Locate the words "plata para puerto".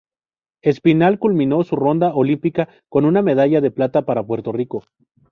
3.69-4.51